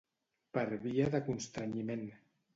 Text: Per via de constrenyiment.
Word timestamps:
Per 0.57 0.63
via 0.85 1.11
de 1.17 1.21
constrenyiment. 1.29 2.05